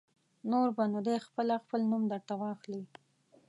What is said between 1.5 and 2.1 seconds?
خپل نوم